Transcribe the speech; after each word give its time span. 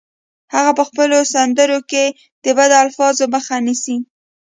هغه 0.53 0.71
په 0.77 0.83
خپلو 0.89 1.17
سندرو 1.33 1.79
کې 1.91 2.05
د 2.43 2.45
بدو 2.57 2.75
الفاظو 2.85 3.23
مخه 3.35 3.55
نیسي 3.65 3.97